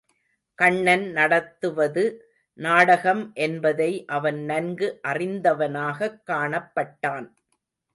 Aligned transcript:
கண்ணன் 0.55 1.11
நடத்துவது 1.11 2.25
நாடகம் 2.59 3.31
என்பதை 3.33 4.05
அவன் 4.05 4.43
நன்கு 4.43 4.99
அறிந்தவனாகக் 5.07 6.21
காணப்பட்டான். 6.27 7.27